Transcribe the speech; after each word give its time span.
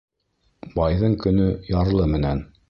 Байҙың 0.79 1.13
көнө 1.27 1.47
ярлы 1.75 2.09
менән. 2.17 2.43